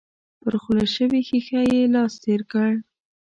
[0.41, 2.71] پر خوله شوې ښيښه يې لاس تېر کړ.